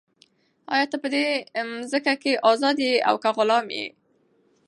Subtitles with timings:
[0.73, 1.25] آیا ته په دې
[1.69, 3.85] مځکه کې ازاد یې او که غلام یې؟